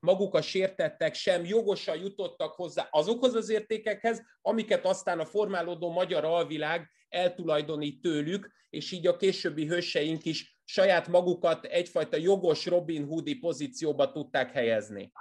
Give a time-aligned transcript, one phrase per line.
[0.00, 6.24] maguk a sértettek sem jogosan jutottak hozzá azokhoz az értékekhez, amiket aztán a formálódó magyar
[6.24, 13.34] alvilág eltulajdonít tőlük, és így a későbbi hőseink is saját magukat egyfajta jogos Robin Hoodi
[13.34, 15.12] pozícióba tudták helyezni.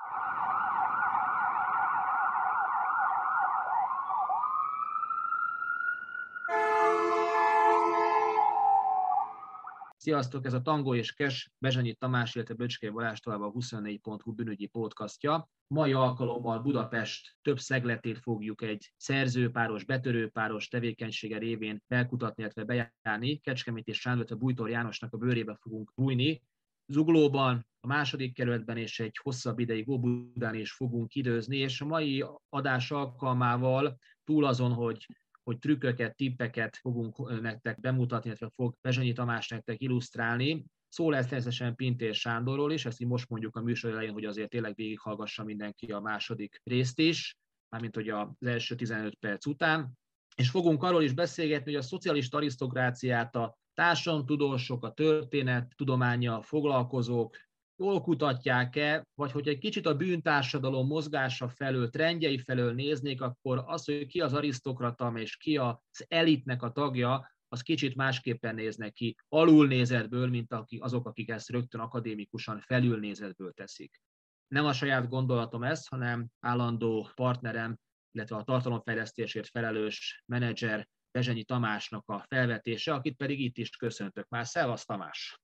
[10.08, 14.68] Sziasztok, ez a Tango és Kes, Bezsanyi Tamás, illetve Böcskei Balázs tovább a 24.hu bűnügyi
[14.68, 15.50] podcastja.
[15.68, 23.38] Mai alkalommal Budapest több szegletét fogjuk egy szerzőpáros, betörőpáros tevékenysége révén felkutatni, illetve bejárni.
[23.38, 26.44] Kecskemét és Sándor, illetve Bújtor Jánosnak a bőrébe fogunk bújni.
[26.86, 32.26] Zuglóban, a második kerületben és egy hosszabb ideig Óbudán is fogunk időzni, és a mai
[32.50, 35.06] adás alkalmával túl azon, hogy
[35.48, 40.66] hogy trükköket, tippeket fogunk nektek bemutatni, illetve fog Bezsanyi Tamás nektek illusztrálni.
[40.90, 44.50] Szó lesz természetesen Pintér Sándorról is, ezt így most mondjuk a műsor elején, hogy azért
[44.50, 47.38] tényleg végighallgassa mindenki a második részt is,
[47.70, 49.92] mármint hogy az első 15 perc után.
[50.36, 57.38] És fogunk arról is beszélgetni, hogy a szocialista arisztokráciát a társadalomtudósok, a történet, tudománya, foglalkozók
[57.78, 63.86] jól kutatják-e, vagy hogy egy kicsit a bűntársadalom mozgása felől, trendjei felől néznék, akkor az,
[63.86, 69.16] hogy ki az arisztokrata és ki az elitnek a tagja, az kicsit másképpen néznek ki
[69.28, 74.02] alulnézetből, mint azok, akik ezt rögtön akadémikusan felülnézetből teszik.
[74.48, 77.78] Nem a saját gondolatom ez, hanem állandó partnerem,
[78.12, 84.46] illetve a tartalomfejlesztésért felelős menedzser Bezsenyi Tamásnak a felvetése, akit pedig itt is köszöntök már.
[84.46, 85.40] Szevasz Tamás!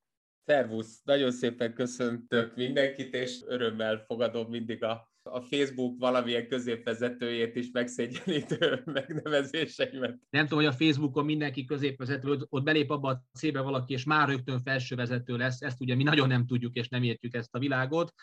[0.46, 7.72] Szervusz, nagyon szépen köszöntök mindenkit, és örömmel fogadom mindig a, a Facebook valamilyen középvezetőjét is
[7.72, 10.18] megszégyenítő megnevezéseimet.
[10.30, 14.30] Nem tudom, hogy a Facebookon mindenki középvezető, ott belép abba a célbe valaki, és már
[14.30, 18.14] rögtön felsővezető lesz, ezt ugye mi nagyon nem tudjuk, és nem értjük ezt a világot.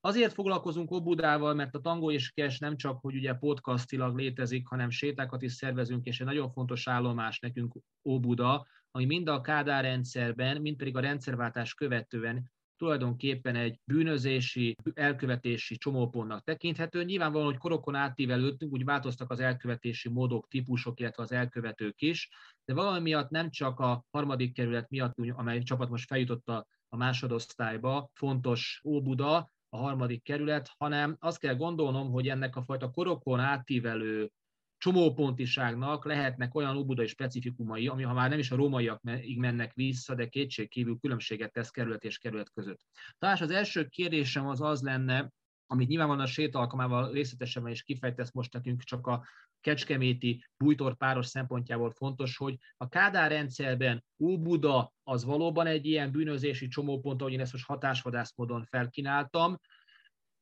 [0.00, 4.90] Azért foglalkozunk Óbudával, mert a Tango és Kes nem csak, hogy ugye podcastilag létezik, hanem
[4.90, 8.66] sétákat is szervezünk, és egy nagyon fontos állomás nekünk Óbuda,
[8.98, 16.44] ami mind a Kádár rendszerben, mind pedig a rendszerváltás követően tulajdonképpen egy bűnözési, elkövetési csomópontnak
[16.44, 17.04] tekinthető.
[17.04, 22.28] Nyilvánvalóan, hogy korokon átívelődtünk, úgy változtak az elkövetési módok, típusok, illetve az elkövetők is,
[22.64, 26.96] de valami miatt nem csak a harmadik kerület miatt, amely csapat most feljutott a, a
[26.96, 33.40] másodosztályba, fontos Óbuda, a harmadik kerület, hanem azt kell gondolnom, hogy ennek a fajta korokon
[33.40, 34.30] átívelő
[34.78, 40.26] csomópontiságnak lehetnek olyan óbudai specifikumai, ami ha már nem is a rómaiakig mennek vissza, de
[40.26, 42.80] kétségkívül különbséget tesz kerület és kerület között.
[43.18, 45.32] Tehát az első kérdésem az az lenne,
[45.66, 49.26] amit nyilvánvalóan a sét alkalmával részletesebben is kifejtesz most nekünk, csak a
[49.60, 56.68] kecskeméti bújtor páros szempontjából fontos, hogy a Kádár rendszerben Óbuda az valóban egy ilyen bűnözési
[56.68, 59.58] csomópont, ahogy én ezt most hatásvadász módon felkínáltam,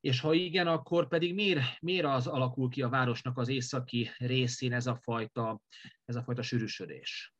[0.00, 4.72] és ha igen, akkor pedig miért, miért az alakul ki a városnak az északi részén
[4.72, 5.60] ez a fajta,
[6.04, 7.34] ez a fajta sűrűsödés?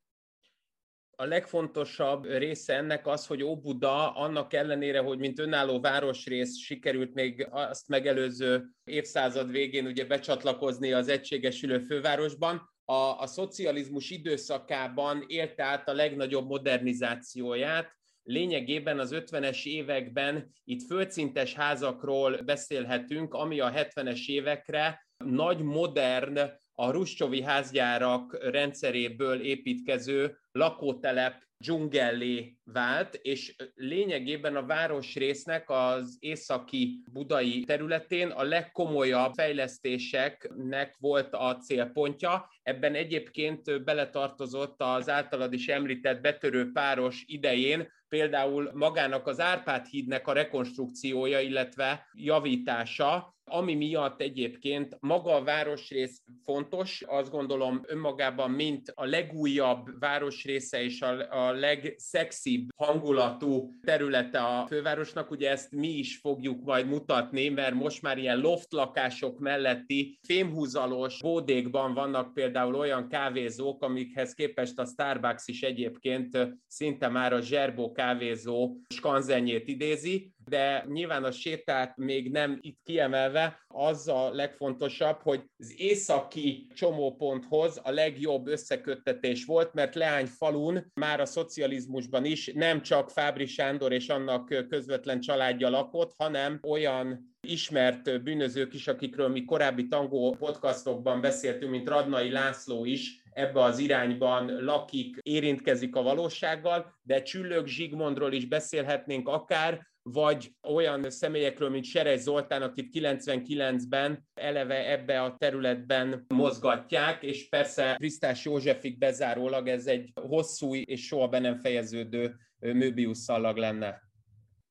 [1.19, 7.49] A legfontosabb része ennek az, hogy Óbuda annak ellenére, hogy mint önálló városrész sikerült még
[7.51, 15.89] azt megelőző évszázad végén ugye becsatlakozni az egységesülő fővárosban, a, a szocializmus időszakában élte át
[15.89, 17.97] a legnagyobb modernizációját,
[18.27, 26.39] lényegében az 50-es években itt földszintes házakról beszélhetünk, ami a 70-es évekre nagy modern,
[26.73, 37.65] a Ruscsovi házgyárak rendszeréből építkező lakótelep dzsungellé vált, és lényegében a városrésznek az északi budai
[37.65, 42.49] területén a legkomolyabb fejlesztéseknek volt a célpontja.
[42.63, 50.29] Ebben egyébként beletartozott az általad is említett betörő páros idején például magának az Árpád hídnek
[50.29, 58.93] a rekonstrukciója, illetve javítása, ami miatt egyébként maga a városrész fontos, azt gondolom önmagában, mint
[58.95, 65.31] a legújabb városrésze és a, a legszexibb hangulatú területe a fővárosnak.
[65.31, 71.21] Ugye ezt mi is fogjuk majd mutatni, mert most már ilyen loft lakások melletti fémhúzalos
[71.21, 77.93] bódékban vannak például olyan kávézók, amikhez képest a Starbucks is egyébként szinte már a zserbó
[77.93, 85.43] kávézó skanzenjét idézi, de nyilván a sétát még nem itt kiemelve, az a legfontosabb, hogy
[85.59, 92.83] az északi csomóponthoz a legjobb összeköttetés volt, mert Leány falun már a szocializmusban is nem
[92.83, 99.45] csak Fábri Sándor és annak közvetlen családja lakott, hanem olyan ismert bűnözők is, akikről mi
[99.45, 106.95] korábbi tangó podcastokban beszéltünk, mint Radnai László is, ebbe az irányban lakik, érintkezik a valósággal,
[107.03, 114.91] de Csüllök Zsigmondról is beszélhetnénk akár, vagy olyan személyekről, mint Serej Zoltán, akit 99-ben eleve
[114.91, 121.39] ebbe a területben mozgatják, és persze Krisztás Józsefig bezárólag ez egy hosszú és soha be
[121.39, 124.06] nem fejeződő Möbius szallag lenne.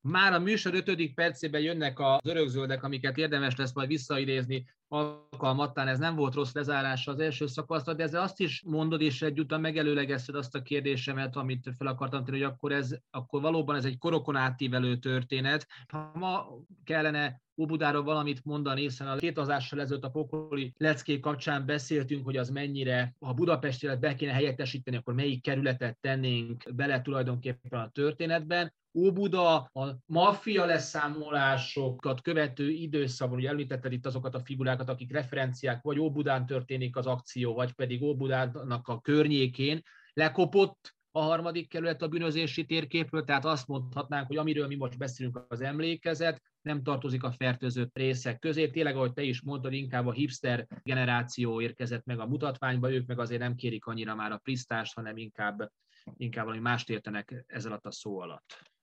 [0.07, 5.87] Már a műsor ötödik percében jönnek az örökzöldek, amiket érdemes lesz majd visszaidézni alkalmattán.
[5.87, 9.59] Ez nem volt rossz lezárása az első szakaszra, de ezzel azt is mondod, és egyúttal
[9.59, 13.97] megelőlegezted azt a kérdésemet, amit fel akartam tenni, hogy akkor, ez, akkor valóban ez egy
[13.97, 15.67] korokon átívelő történet.
[15.87, 16.47] Ha ma
[16.83, 22.37] kellene Óbudáról valamit mondani, hiszen a két azással ezelőtt a pokoli leckék kapcsán beszéltünk, hogy
[22.37, 28.73] az mennyire, ha Budapestet be kéne helyettesíteni, akkor melyik kerületet tennénk bele tulajdonképpen a történetben.
[28.97, 35.99] Óbuda a maffia leszámolásokat követő időszakban, ugye említetted itt azokat a figurákat, akik referenciák, vagy
[35.99, 39.81] Óbudán történik az akció, vagy pedig Óbudának a környékén,
[40.13, 45.45] lekopott a harmadik kerület a bűnözési térképről, tehát azt mondhatnánk, hogy amiről mi most beszélünk
[45.47, 48.69] az emlékezet, nem tartozik a fertőzött részek közé.
[48.69, 53.19] Tényleg, ahogy te is mondtad, inkább a hipster generáció érkezett meg a mutatványba, ők meg
[53.19, 55.71] azért nem kérik annyira már a prisztást, hanem inkább,
[56.17, 58.73] inkább valami mást értenek ezzel alatt a szó alatt.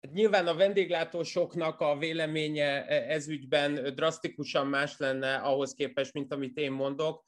[0.00, 6.56] Hát nyilván a vendéglátósoknak a véleménye e, ezügyben drasztikusan más lenne ahhoz képest, mint amit
[6.56, 7.24] én mondok.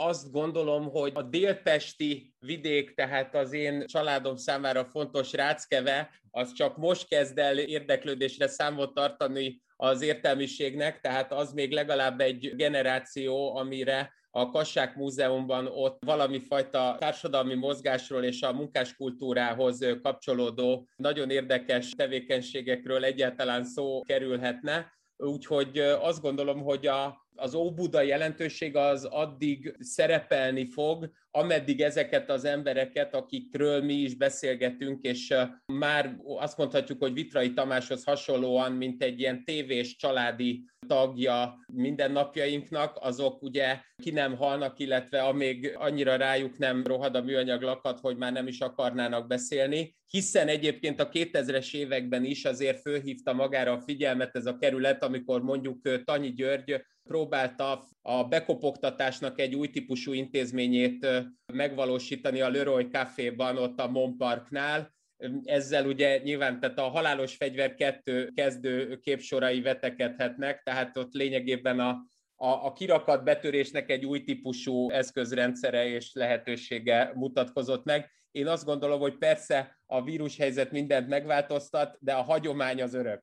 [0.00, 6.76] Azt gondolom, hogy a délpesti vidék, tehát az én családom számára fontos Ráckeve, az csak
[6.76, 14.12] most kezd el érdeklődésre számot tartani az értelmiségnek, tehát az még legalább egy generáció, amire
[14.30, 23.04] a Kassák Múzeumban ott valami fajta társadalmi mozgásról és a munkáskultúrához kapcsolódó nagyon érdekes tevékenységekről
[23.04, 24.96] egyáltalán szó kerülhetne.
[25.16, 32.44] Úgyhogy azt gondolom, hogy a, az Óbuda jelentőség az addig szerepelni fog, ameddig ezeket az
[32.44, 35.34] embereket, akikről mi is beszélgetünk, és
[35.72, 43.42] már azt mondhatjuk, hogy Vitrai Tamáshoz hasonlóan, mint egy ilyen tévés családi tagja mindennapjainknak, azok
[43.42, 48.32] ugye ki nem halnak, illetve amíg annyira rájuk nem rohad a műanyag lakat, hogy már
[48.32, 54.36] nem is akarnának beszélni, hiszen egyébként a 2000-es években is azért fölhívta magára a figyelmet
[54.36, 61.06] ez a kerület, amikor mondjuk Tanyi György próbálta a bekopogtatásnak egy új típusú intézményét
[61.52, 64.96] megvalósítani a Leroy Café-ban, ott a Montparknál,
[65.44, 71.88] ezzel ugye nyilván tehát a halálos fegyver kettő kezdő képsorai vetekedhetnek, tehát ott lényegében a,
[72.34, 78.10] a, a kirakat betörésnek egy új típusú eszközrendszere és lehetősége mutatkozott meg.
[78.30, 83.22] Én azt gondolom, hogy persze a vírushelyzet mindent megváltoztat, de a hagyomány az örök.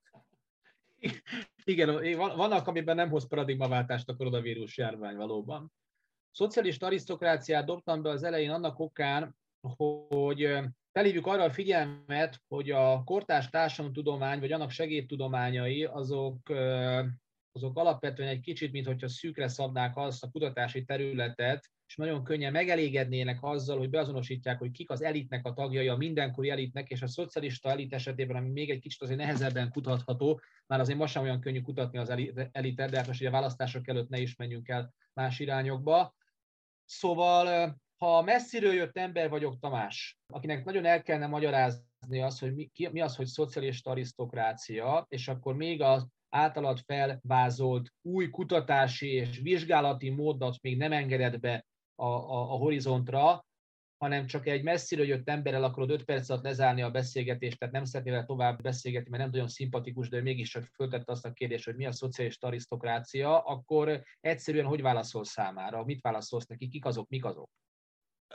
[1.64, 5.72] Igen, vannak, amiben nem hoz paradigmaváltást a koronavírus járvány valóban.
[6.32, 9.36] Szocialista arisztokráciát dobtam be az elején annak okán,
[9.78, 10.58] hogy
[10.92, 16.38] felhívjuk arra a figyelmet, hogy a kortárs társadalomtudomány, vagy annak segédtudományai, azok,
[17.56, 23.38] azok alapvetően egy kicsit, mintha szűkre szabnák azt a kutatási területet, és nagyon könnyen megelégednének
[23.44, 27.70] azzal, hogy beazonosítják, hogy kik az elitnek a tagjai, a mindenkori elitnek, és a szocialista
[27.70, 31.62] elit esetében, ami még egy kicsit azért nehezebben kutatható, már azért most sem olyan könnyű
[31.62, 32.10] kutatni az
[32.52, 36.16] elitet, de hát most ugye a választások előtt ne is menjünk el más irányokba.
[36.86, 42.70] Szóval, ha messziről jött ember vagyok, Tamás, akinek nagyon el kellene magyarázni azt, hogy mi,
[42.92, 50.10] mi az, hogy szocialista arisztokrácia, és akkor még az általad felvázolt új kutatási és vizsgálati
[50.10, 53.46] módot még nem engedett be a, a, a horizontra,
[53.98, 57.86] hanem csak egy messziről jött emberrel akarod 5 perc alatt lezárni a beszélgetést, tehát nem
[57.86, 61.76] szeretnél tovább beszélgetni, mert nem nagyon szimpatikus, de mégis csak föltette azt a kérdést, hogy
[61.76, 65.84] mi a szociális arisztokrácia, akkor egyszerűen hogy válaszol számára?
[65.84, 66.68] Mit válaszolsz neki?
[66.68, 67.50] Kik azok, mik azok?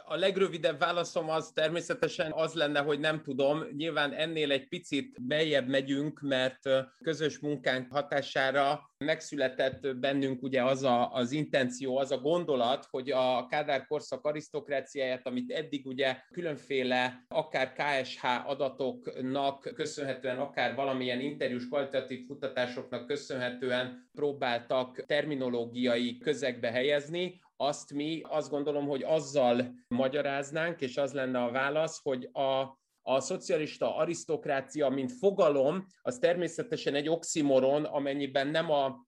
[0.05, 3.65] A legrövidebb válaszom az természetesen az lenne, hogy nem tudom.
[3.77, 6.69] Nyilván ennél egy picit beljebb megyünk, mert
[7.03, 13.47] közös munkánk hatására megszületett bennünk ugye az a, az intenció, az a gondolat, hogy a
[13.47, 22.27] Kádár korszak arisztokráciáját, amit eddig ugye különféle akár KSH adatoknak köszönhetően, akár valamilyen interjús kvalitatív
[22.27, 31.13] kutatásoknak köszönhetően próbáltak terminológiai közegbe helyezni, azt mi azt gondolom, hogy azzal magyaráznánk, és az
[31.13, 38.49] lenne a válasz, hogy a, a szocialista arisztokrácia, mint fogalom, az természetesen egy oximoron, amennyiben
[38.49, 39.07] nem a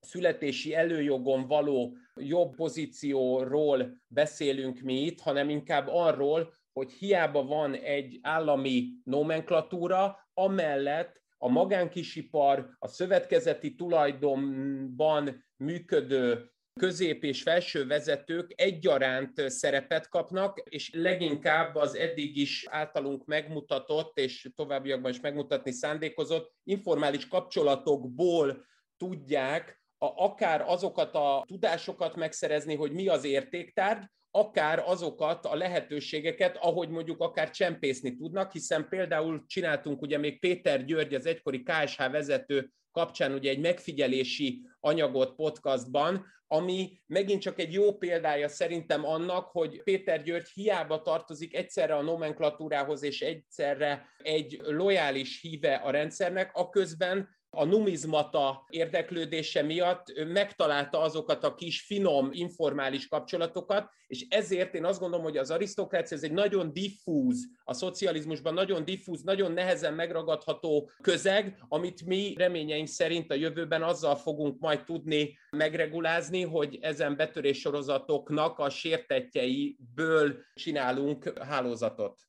[0.00, 8.18] születési előjogon való jobb pozícióról beszélünk mi itt, hanem inkább arról, hogy hiába van egy
[8.22, 20.08] állami nomenklatúra, amellett a magánkisipar, a szövetkezeti tulajdonban működő közép és felső vezetők egyaránt szerepet
[20.08, 28.64] kapnak, és leginkább az eddig is általunk megmutatott, és továbbiakban is megmutatni szándékozott informális kapcsolatokból
[28.96, 36.56] tudják a, akár azokat a tudásokat megszerezni, hogy mi az értéktárgy, akár azokat a lehetőségeket,
[36.56, 42.10] ahogy mondjuk akár csempészni tudnak, hiszen például csináltunk ugye még Péter György, az egykori KSH
[42.10, 49.46] vezető kapcsán ugye egy megfigyelési anyagot podcastban, ami megint csak egy jó példája szerintem annak,
[49.46, 56.50] hogy Péter György hiába tartozik egyszerre a nomenklatúrához és egyszerre egy lojális híve a rendszernek,
[56.54, 64.84] aközben a numizmata érdeklődése miatt megtalálta azokat a kis finom, informális kapcsolatokat, és ezért én
[64.84, 69.94] azt gondolom, hogy az arisztokrácia ez egy nagyon diffúz, a szocializmusban nagyon diffúz, nagyon nehezen
[69.94, 77.16] megragadható közeg, amit mi reményeink szerint a jövőben azzal fogunk majd tudni megregulázni, hogy ezen
[77.16, 82.20] betörés sorozatoknak a sértetjeiből csinálunk hálózatot.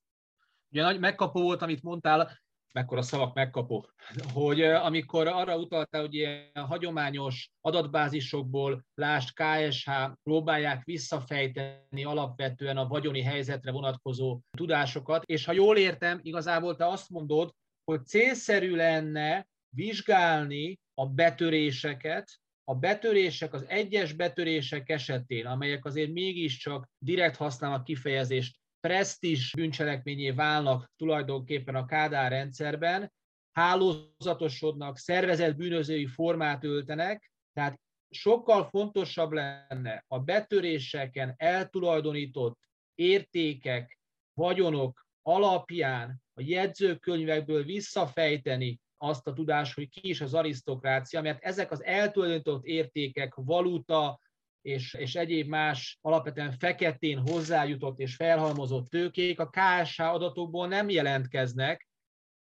[0.71, 2.42] Ugye nagy megkapó volt, amit mondtál,
[2.73, 3.85] mekkora szavak megkapó,
[4.33, 9.89] hogy amikor arra utaltál, hogy ilyen hagyományos adatbázisokból, lást KSH,
[10.23, 17.09] próbálják visszafejteni alapvetően a vagyoni helyzetre vonatkozó tudásokat, és ha jól értem, igazából te azt
[17.09, 17.53] mondod,
[17.83, 26.89] hogy célszerű lenne vizsgálni a betöréseket, a betörések, az egyes betörések esetén, amelyek azért mégiscsak
[26.97, 33.13] direkt használnak kifejezést presztis bűncselekményé válnak tulajdonképpen a Kádár rendszerben,
[33.51, 42.59] hálózatosodnak, szervezett bűnözői formát öltenek, tehát sokkal fontosabb lenne a betöréseken eltulajdonított
[42.95, 43.99] értékek,
[44.33, 51.71] vagyonok alapján a jegyzőkönyvekből visszafejteni azt a tudást, hogy ki is az arisztokrácia, mert ezek
[51.71, 54.19] az eltulajdonított értékek, valuta,
[54.63, 61.87] és, és egyéb más alapvetően feketén hozzájutott és felhalmozott tőkék a KSH adatokból nem jelentkeznek,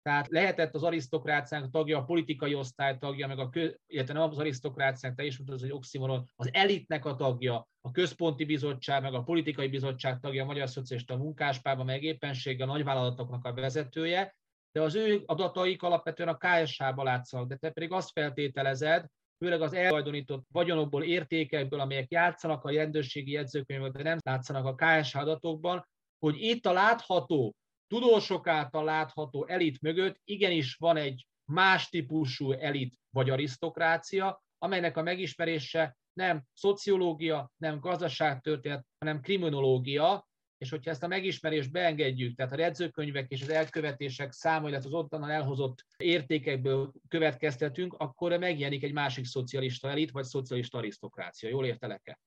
[0.01, 3.50] tehát lehetett az arisztokráciánk tagja, a politikai osztály tagja, meg a,
[3.88, 8.46] illetve nem az arisztokráciánk, te is mondtad, egy oximoron, az elitnek a tagja, a központi
[8.46, 13.54] bizottság, meg a politikai bizottság tagja, a Magyar Szocialista Munkáspárban, meg éppenséggel a nagyvállalatoknak a
[13.54, 14.36] vezetője,
[14.72, 19.06] de az ő adataik alapvetően a KSH-ba látszanak, de te pedig azt feltételezed,
[19.39, 25.17] főleg az eltulajdonított vagyonokból, értékekből, amelyek játszanak a rendőrségi jegyzőkönyvben, de nem látszanak a KSH
[25.17, 25.88] adatokban,
[26.19, 27.55] hogy itt a látható,
[27.88, 35.01] tudósok által látható elit mögött igenis van egy más típusú elit vagy arisztokrácia, amelynek a
[35.01, 40.29] megismerése nem szociológia, nem gazdaságtörténet, hanem kriminológia,
[40.60, 44.94] és hogyha ezt a megismerést beengedjük, tehát a redzőkönyvek és az elkövetések száma, illetve az
[44.94, 51.50] ottan elhozott értékekből következtetünk, akkor megjelenik egy másik szocialista elit, vagy szocialista arisztokrácia.
[51.50, 52.20] Jól értelek-e?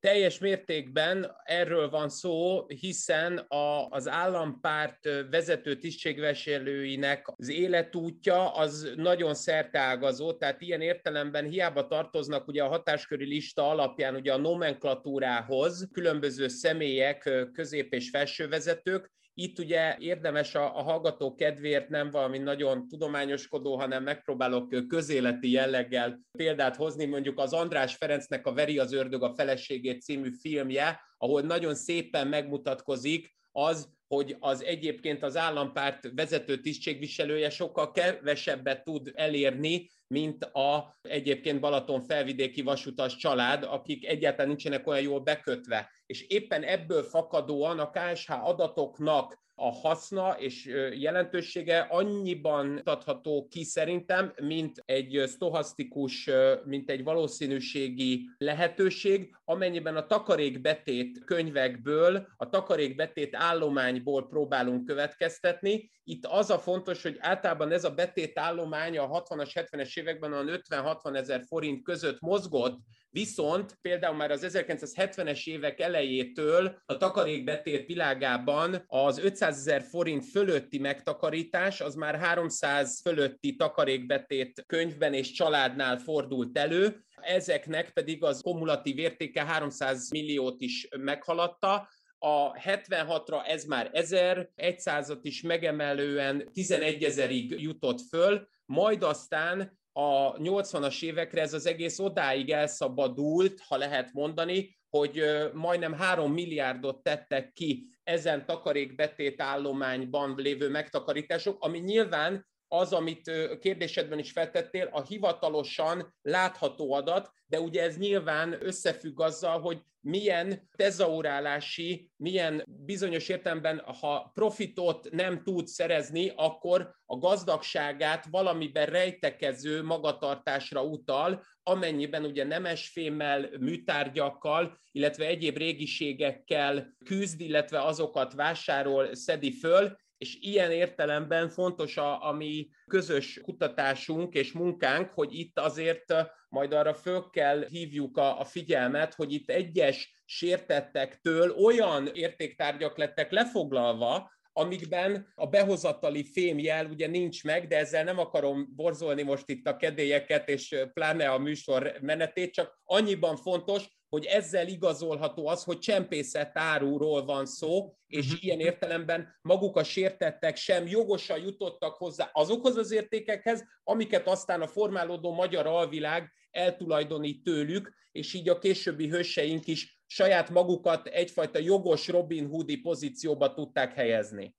[0.00, 9.34] Teljes mértékben erről van szó, hiszen a, az állampárt vezető tisztségviselőinek az életútja az nagyon
[9.34, 16.48] szerteágazó, tehát ilyen értelemben hiába tartoznak ugye a hatásköri lista alapján ugye a nomenklatúrához különböző
[16.48, 23.76] személyek, közép- és felsővezetők, itt ugye érdemes a, a hallgató kedvéért nem valami nagyon tudományoskodó,
[23.76, 29.34] hanem megpróbálok közéleti jelleggel példát hozni, mondjuk az András Ferencnek a Veri az ördög a
[29.34, 37.50] feleségét című filmje, ahol nagyon szépen megmutatkozik az, hogy az egyébként az állampárt vezető tisztségviselője
[37.50, 45.02] sokkal kevesebbet tud elérni, mint a egyébként Balaton felvidéki vasutas család, akik egyáltalán nincsenek olyan
[45.02, 45.90] jól bekötve.
[46.10, 50.66] És éppen ebből fakadóan a KSH adatoknak a haszna és
[50.98, 56.30] jelentősége annyiban adható ki szerintem, mint egy stohasztikus,
[56.64, 65.90] mint egy valószínűségi lehetőség, amennyiben a takarékbetét könyvekből, a takarékbetét állományból próbálunk következtetni.
[66.04, 70.42] Itt az a fontos, hogy általában ez a betét állomány a 60-as, 70-es években a
[70.42, 72.78] 50-60 ezer forint között mozgott,
[73.12, 80.78] Viszont például már az 1970-es évek elejétől a takarékbetét világában az 500 ezer forint fölötti
[80.78, 88.98] megtakarítás az már 300 fölötti takarékbetét könyvben és családnál fordult elő, ezeknek pedig az kumulatív
[88.98, 91.88] értéke 300 milliót is meghaladta,
[92.22, 100.36] a 76-ra ez már 1000, 100 is megemelően 11 ezerig jutott föl, majd aztán a
[100.36, 107.52] 80-as évekre ez az egész odáig elszabadult, ha lehet mondani, hogy majdnem 3 milliárdot tettek
[107.52, 116.14] ki ezen takarékbetét állományban lévő megtakarítások, ami nyilván az, amit kérdésedben is feltettél, a hivatalosan
[116.22, 124.30] látható adat, de ugye ez nyilván összefügg azzal, hogy milyen tezaurálási, milyen bizonyos értelemben, ha
[124.34, 134.78] profitot nem tud szerezni, akkor a gazdagságát valamiben rejtekező magatartásra utal, amennyiben ugye nemesfémmel, műtárgyakkal,
[134.92, 142.32] illetve egyéb régiségekkel küzd, illetve azokat vásárol, szedi föl, és ilyen értelemben fontos a, a
[142.32, 146.14] mi közös kutatásunk és munkánk, hogy itt azért
[146.48, 153.30] majd arra föl kell hívjuk a, a figyelmet, hogy itt egyes sértettektől olyan értéktárgyak lettek
[153.30, 159.66] lefoglalva, amikben a behozatali fémjel ugye nincs meg, de ezzel nem akarom borzolni most itt
[159.66, 165.78] a kedélyeket, és pláne a műsor menetét, csak annyiban fontos, hogy ezzel igazolható az, hogy
[165.78, 168.44] csempészet áruról van szó, és uh-huh.
[168.44, 174.66] ilyen értelemben maguk a sértettek sem jogosan jutottak hozzá azokhoz az értékekhez, amiket aztán a
[174.66, 182.08] formálódó magyar alvilág eltulajdonít tőlük, és így a későbbi hőseink is saját magukat egyfajta jogos
[182.08, 184.54] Robin Hoodi pozícióba tudták helyezni.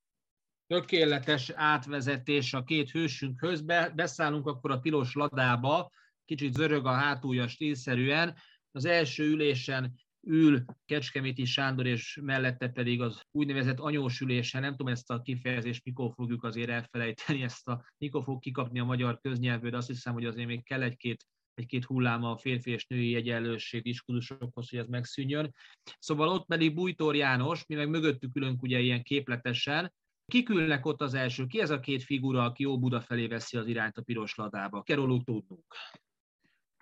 [0.67, 3.61] Tökéletes átvezetés a két hősünkhöz.
[3.95, 5.91] Beszállunk akkor a tilos ladába,
[6.25, 8.35] kicsit zörög a hátulja stílszerűen.
[8.71, 9.93] Az első ülésen
[10.27, 15.85] ül Kecskeméti Sándor, és mellette pedig az úgynevezett anyós ülésen, nem tudom ezt a kifejezést,
[15.85, 20.13] mikor fogjuk azért elfelejteni, ezt a, mikor fog kikapni a magyar köznyelvből, de azt hiszem,
[20.13, 24.87] hogy azért még kell egy-két egy-két hulláma a férfi és női egyenlőség diskurzusokhoz, hogy ez
[24.87, 25.53] megszűnjön.
[25.99, 29.93] Szóval ott pedig Bújtor János, mi meg mögöttük ülünk ugye ilyen képletesen,
[30.25, 31.45] Kik ülnek ott az első?
[31.45, 34.81] Ki ez a két figura, aki jó Buda felé veszi az irányt a piros ladába?
[34.81, 35.75] Keroluk tudnunk.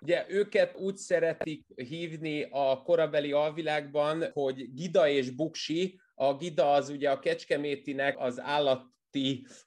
[0.02, 6.00] Ugye őket úgy szeretik hívni a korabeli alvilágban, hogy Gida és Buksi.
[6.14, 8.88] A Gida az ugye a Kecskemétinek az állat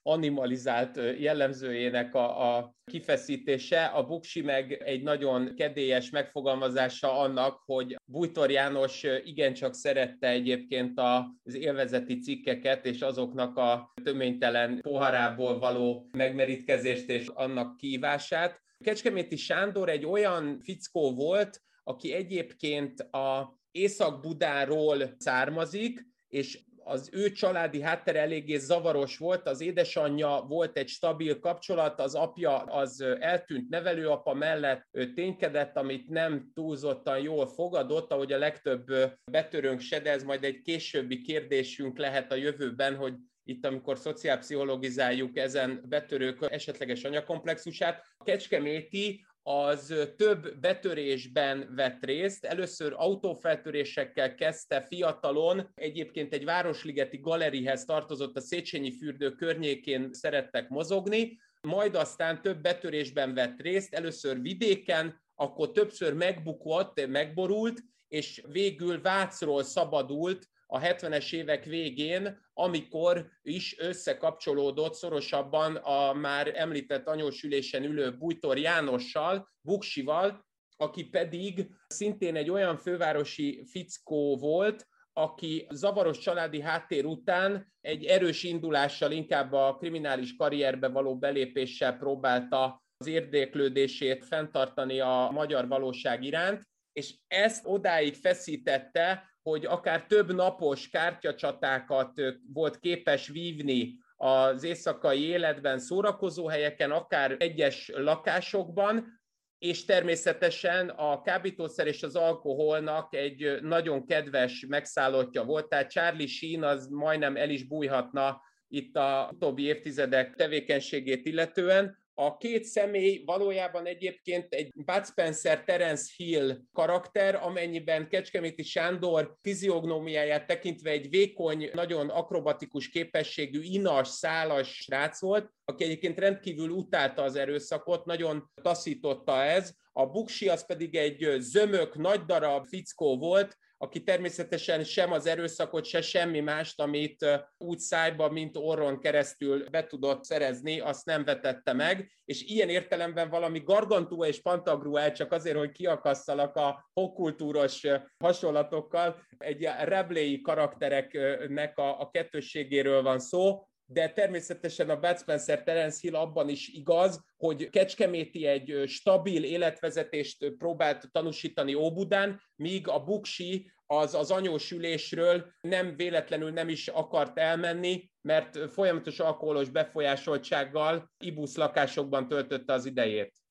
[0.02, 3.86] animalizált jellemzőjének a, a kifeszítése.
[3.86, 11.00] A Buksi meg egy nagyon kedélyes megfogalmazása annak, hogy Bújtor János igencsak szerette egyébként
[11.44, 18.62] az élvezeti cikkeket, és azoknak a töménytelen poharából való megmerítkezést és annak kívását.
[18.84, 27.82] Kecskeméti Sándor egy olyan fickó volt, aki egyébként a Észak-Budáról származik, és az ő családi
[27.82, 34.34] háttere eléggé zavaros volt, az édesanyja volt egy stabil kapcsolat, az apja az eltűnt nevelőapa
[34.34, 38.86] mellett ténykedett, amit nem túlzottan jól fogadott, ahogy a legtöbb
[39.32, 45.38] betörőnk se, de ez majd egy későbbi kérdésünk lehet a jövőben, hogy itt, amikor szociálpszichologizáljuk
[45.38, 52.46] ezen betörők esetleges anyakomplexusát, a Kecskeméti az több betörésben vett részt.
[52.46, 61.40] Először autófeltörésekkel kezdte fiatalon, egyébként egy városligeti galerihez tartozott a Széchenyi fürdő környékén szerettek mozogni,
[61.62, 69.64] majd aztán több betörésben vett részt, először vidéken, akkor többször megbukott, megborult, és végül Vácról
[69.64, 78.58] szabadult a 70-es évek végén, amikor is összekapcsolódott szorosabban a már említett anyósülésen ülő Bújtor
[78.58, 80.46] Jánossal, Buksival,
[80.78, 88.44] aki pedig szintén egy olyan fővárosi fickó volt, aki zavaros családi háttér után egy erős
[88.44, 96.64] indulással, inkább a kriminális karrierbe való belépéssel próbálta az érdeklődését fenntartani a magyar valóság iránt,
[96.94, 102.22] és ezt odáig feszítette, hogy akár több napos kártyacsatákat
[102.54, 109.22] volt képes vívni az éjszakai életben, szórakozó helyeken, akár egyes lakásokban,
[109.58, 116.64] és természetesen a kábítószer és az alkoholnak egy nagyon kedves megszállottja volt, tehát Charlie Sheen
[116.64, 123.86] az majdnem el is bújhatna itt a utóbbi évtizedek tevékenységét illetően, a két személy valójában
[123.86, 132.10] egyébként egy Bud Spencer Terence Hill karakter, amennyiben Kecskeméti Sándor fiziognómiáját tekintve egy vékony, nagyon
[132.10, 139.74] akrobatikus képességű, inas, szálas srác volt, aki egyébként rendkívül utálta az erőszakot, nagyon taszította ez.
[139.92, 145.86] A Buksi az pedig egy zömök, nagy darab fickó volt, aki természetesen sem az erőszakot,
[145.86, 147.26] se semmi mást, amit
[147.58, 153.30] úgy szájba, mint orron keresztül be tudott szerezni, azt nem vetette meg, és ilyen értelemben
[153.30, 157.88] valami gargantúa és pantagruel, csak azért, hogy kiakasszalak a hokkultúros
[158.24, 165.98] hasonlatokkal, egy rebléi karaktereknek a, a kettősségéről van szó, de természetesen a Bud Spencer Terence
[166.02, 173.72] Hill abban is igaz, hogy Kecskeméti egy stabil életvezetést próbált tanúsítani Óbudán, míg a Buksi
[173.86, 182.28] az az anyósülésről nem véletlenül nem is akart elmenni, mert folyamatos alkoholos befolyásoltsággal ibusz lakásokban
[182.28, 183.43] töltötte az idejét.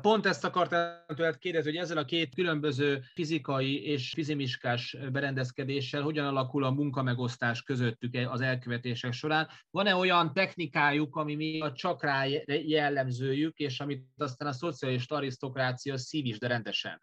[0.00, 6.26] Pont ezt akartam tőled kérdezni, hogy ezzel a két különböző fizikai és fizimiskás berendezkedéssel hogyan
[6.26, 9.48] alakul a munkamegosztás közöttük az elkövetések során.
[9.70, 16.24] Van-e olyan technikájuk, ami mi csak rá jellemzőjük, és amit aztán a szocialista arisztokrácia szív
[16.24, 17.00] is, de rendesen?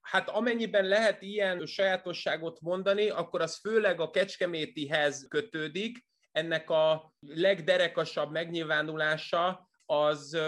[0.00, 6.06] Hát amennyiben lehet ilyen sajátosságot mondani, akkor az főleg a kecskemétihez kötődik.
[6.32, 10.38] Ennek a legderekasabb megnyilvánulása az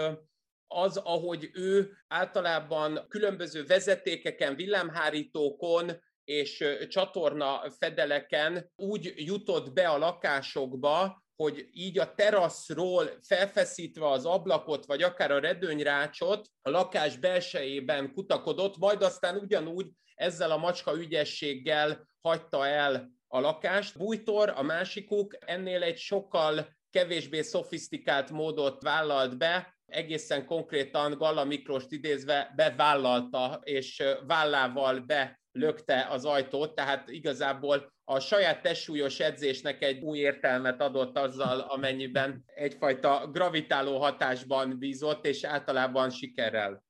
[0.71, 5.91] az, ahogy ő általában különböző vezetékeken, villámhárítókon
[6.23, 14.85] és csatorna fedeleken úgy jutott be a lakásokba, hogy így a teraszról felfeszítve az ablakot,
[14.85, 22.07] vagy akár a redőnyrácsot a lakás belsejében kutakodott, majd aztán ugyanúgy ezzel a macska ügyességgel
[22.21, 23.97] hagyta el a lakást.
[23.97, 31.91] Bújtor, a másikuk ennél egy sokkal kevésbé szofisztikált módot vállalt be, egészen konkrétan Galla Miklost
[31.91, 40.17] idézve bevállalta, és vállával belökte az ajtót, tehát igazából a saját testsúlyos edzésnek egy új
[40.17, 46.83] értelmet adott azzal, amennyiben egyfajta gravitáló hatásban bízott, és általában sikerrel.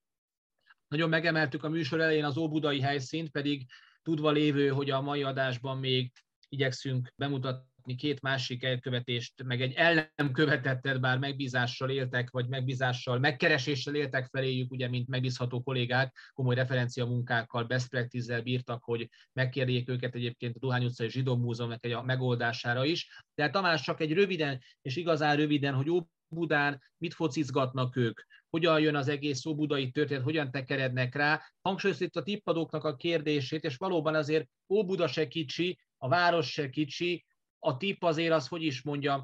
[0.88, 3.66] Nagyon megemeltük a műsor elején az óbudai helyszínt, pedig
[4.02, 6.12] tudva lévő, hogy a mai adásban még
[6.50, 13.20] igyekszünk bemutatni két másik elkövetést, meg egy el nem követettet, bár megbízással éltek, vagy megbízással,
[13.20, 19.90] megkereséssel éltek feléjük, ugye, mint megbízható kollégák, komoly referencia munkákkal, best practice bírtak, hogy megkérjék
[19.90, 23.24] őket egyébként a Duhány utcai Zsidó Múzeumnak egy a megoldására is.
[23.36, 25.90] De Tamás csak egy röviden, és igazán röviden, hogy
[26.32, 31.42] Óbudán mit focizgatnak ők, hogyan jön az egész óbudai történet, hogyan tekerednek rá.
[31.62, 36.70] Hangsúlyozta itt a tippadóknak a kérdését, és valóban azért Óbuda se kicsi, a város se
[36.70, 37.26] kicsi,
[37.64, 39.24] a tipp azért az, hogy is mondjam,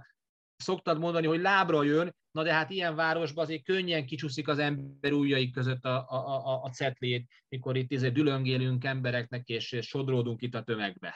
[0.55, 5.11] szoktad mondani, hogy lábra jön, na de hát ilyen városban azért könnyen kicsúszik az ember
[5.11, 10.55] ujjai között a, a, a, a cetlét, mikor itt azért dülöngélünk embereknek, és sodródunk itt
[10.55, 11.13] a tömegbe.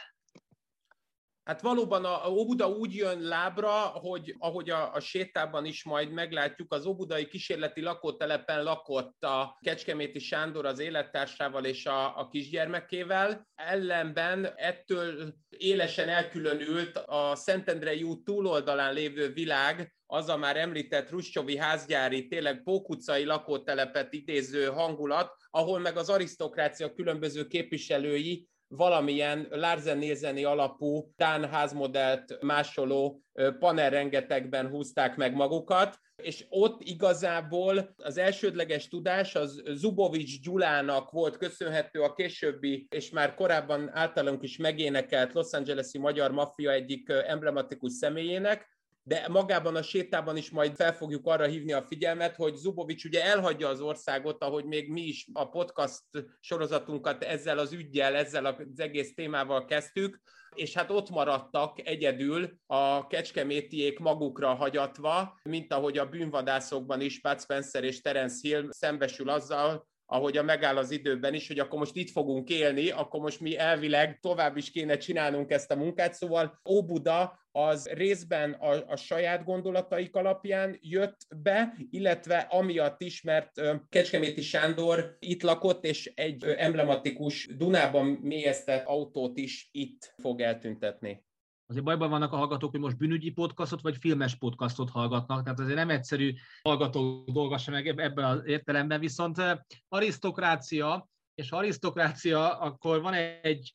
[1.44, 6.74] Hát valóban a Óbuda úgy jön lábra, hogy ahogy a, a sétában is majd meglátjuk,
[6.74, 13.48] az óbudai kísérleti lakótelepen lakott a Kecskeméti Sándor az élettársával és a, a kisgyermekével.
[13.56, 21.58] Ellenben ettől élesen elkülönült a Szentendrei út túloldalán lévő világ, az a már említett Ruscsovi
[21.58, 30.44] házgyári, tényleg pókucai lakótelepet idéző hangulat, ahol meg az arisztokrácia különböző képviselői valamilyen Larsen Nielseni
[30.44, 33.22] alapú Dán házmodellt másoló
[33.60, 41.38] panel rengetegben húzták meg magukat, és ott igazából az elsődleges tudás az Zubovics Gyulának volt
[41.38, 47.92] köszönhető a későbbi, és már korábban általunk is megénekelt Los Angeles-i magyar maffia egyik emblematikus
[47.92, 48.70] személyének,
[49.04, 53.24] de magában a sétában is majd fel fogjuk arra hívni a figyelmet, hogy Zubovics ugye
[53.24, 56.04] elhagyja az országot, ahogy még mi is a podcast
[56.40, 60.22] sorozatunkat ezzel az ügyjel, ezzel az egész témával kezdtük,
[60.56, 67.42] és hát ott maradtak egyedül a kecskemétiék magukra hagyatva, mint ahogy a bűnvadászokban is Bud
[67.42, 71.96] Spencer és Terence Hill szembesül azzal, ahogy a megáll az időben is, hogy akkor most
[71.96, 76.14] itt fogunk élni, akkor most mi elvileg tovább is kéne csinálnunk ezt a munkát.
[76.14, 83.52] Szóval Óbuda az részben a, a saját gondolataik alapján jött be, illetve amiatt is, mert
[83.90, 91.24] Kecskeméti Sándor itt lakott, és egy emblematikus Dunában mélyeztett autót is itt fog eltüntetni
[91.72, 95.76] azért bajban vannak a hallgatók, hogy most bűnügyi podcastot vagy filmes podcastot hallgatnak, tehát azért
[95.76, 99.58] nem egyszerű hallgató dolga sem meg ebben az értelemben, viszont eh,
[99.90, 103.74] arisztokrácia, és arisztokrácia, akkor van egy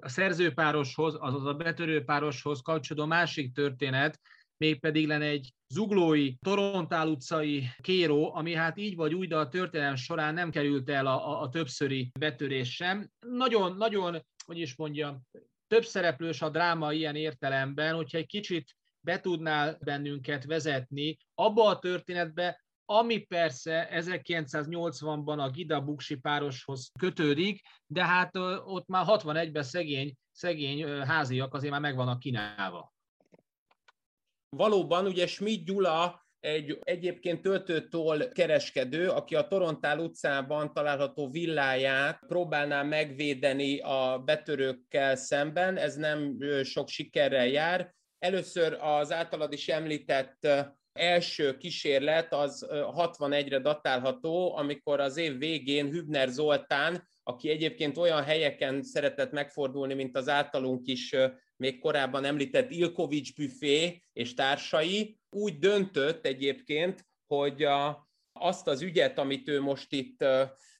[0.00, 4.20] a szerzőpároshoz, azaz a betörőpároshoz kapcsolódó másik történet,
[4.56, 9.96] mégpedig lenne egy zuglói, Torontál utcai kéró, ami hát így vagy úgy, de a történelem
[9.96, 13.10] során nem került el a, a, a többszöri betörés sem.
[13.26, 15.22] Nagyon, nagyon, hogy is mondjam,
[15.68, 21.78] több szereplős a dráma ilyen értelemben, hogyha egy kicsit be tudnál bennünket vezetni abba a
[21.78, 30.14] történetbe, ami persze 1980-ban a Gida Buksi pároshoz kötődik, de hát ott már 61-ben szegény,
[30.32, 32.92] szegény háziak azért már meg vannak kínálva.
[34.48, 42.82] Valóban, ugye Schmidt Gyula egy egyébként töltőtól kereskedő, aki a Torontál utcában található villáját próbálná
[42.82, 50.48] megvédeni a betörőkkel szemben, ez nem sok sikerrel jár, Először az általad is említett
[50.92, 58.82] első kísérlet az 61-re datálható, amikor az év végén Hübner Zoltán, aki egyébként olyan helyeken
[58.82, 61.14] szeretett megfordulni, mint az általunk is
[61.56, 69.18] még korábban említett Ilkovics büfé és társai, úgy döntött egyébként, hogy a, azt az ügyet,
[69.18, 70.24] amit ő most itt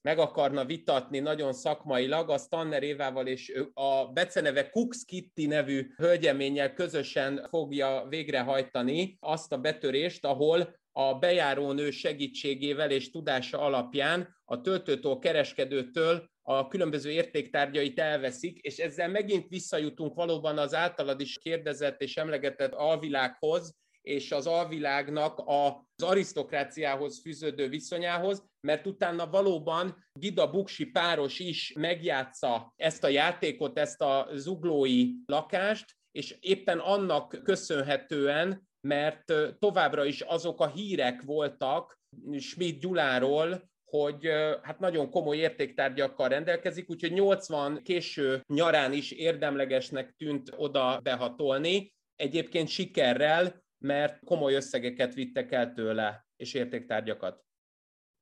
[0.02, 6.72] meg akarna vitatni nagyon szakmailag, az Tanner Évával és a beceneve Cooks Kitty nevű hölgyeménnyel
[6.72, 15.18] közösen fogja végrehajtani azt a betörést, ahol a bejárónő segítségével és tudása alapján a töltőtől,
[15.18, 22.16] kereskedőtől a különböző értéktárgyait elveszik, és ezzel megint visszajutunk valóban az általad is kérdezett és
[22.16, 23.76] emlegetett alvilághoz,
[24.08, 32.72] és az alvilágnak az arisztokráciához fűződő viszonyához, mert utána valóban Gida Buksi páros is megjátsza
[32.76, 40.60] ezt a játékot, ezt a zuglói lakást, és éppen annak köszönhetően, mert továbbra is azok
[40.60, 41.98] a hírek voltak
[42.38, 44.26] Schmidt Gyuláról, hogy
[44.62, 52.68] hát nagyon komoly értéktárgyakkal rendelkezik, úgyhogy 80 késő nyarán is érdemlegesnek tűnt oda behatolni, egyébként
[52.68, 57.44] sikerrel, mert komoly összegeket vittek el tőle, és értéktárgyakat.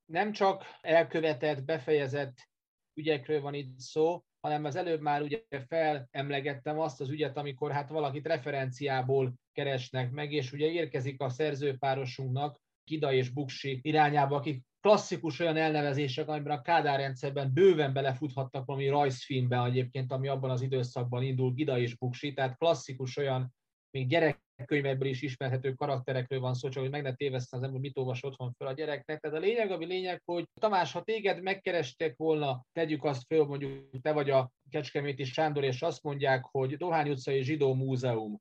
[0.04, 2.36] Nem csak elkövetett, befejezett
[2.94, 7.88] ügyekről van itt szó, hanem az előbb már ugye felemlegettem azt az ügyet, amikor hát
[7.88, 15.40] valakit referenciából keresnek meg, és ugye érkezik a szerzőpárosunknak, Kida és Buksi irányába, akik klasszikus
[15.40, 21.22] olyan elnevezések, amiben a Kádár rendszerben bőven belefuthattak valami rajzfilmbe egyébként, ami abban az időszakban
[21.22, 23.54] indul, Gida és Buksi, tehát klasszikus olyan
[23.90, 24.06] még
[24.56, 28.24] gyerekkönyvekből is ismerhető karakterekről van szó, csak hogy meg ne téveszten az ember, mit olvas
[28.24, 29.20] otthon fel a gyereknek.
[29.20, 34.00] Tehát a lényeg, ami lényeg, hogy Tamás, ha téged megkerestek volna, tegyük azt föl, mondjuk
[34.02, 38.40] te vagy a Kecskeméti Sándor, és azt mondják, hogy Dohány utcai Zsidó Múzeum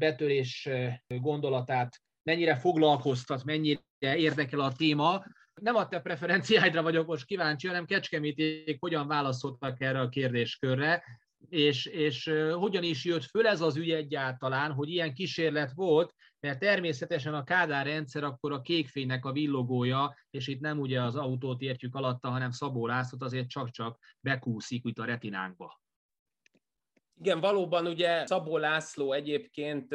[0.00, 0.68] betörés
[1.06, 5.24] gondolatát mennyire foglalkoztat, mennyire érdekel a téma,
[5.60, 11.02] nem a te preferenciáidra vagyok most kíváncsi, hanem Kecskemétiek hogyan válaszoltak erre a kérdéskörre,
[11.48, 16.58] és, és hogyan is jött föl ez az ügy egyáltalán, hogy ilyen kísérlet volt, mert
[16.58, 21.60] természetesen a Kádár rendszer akkor a kékfénynek a villogója, és itt nem ugye az autót
[21.60, 25.80] értjük alatta, hanem Szabó Lászlót azért csak-csak bekúszik itt a retinánkba.
[27.20, 29.88] Igen, valóban ugye Szabó László egyébként